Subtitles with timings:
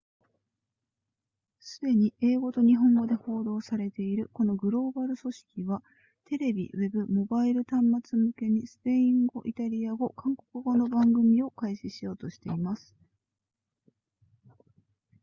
[1.59, 5.83] すでに英語と日本語で報道されているこのグローバル組織は
[6.25, 12.95] テレビウェブモバイル端末向けにスペイン語イタリア語韓国語の番組を開始しようとしています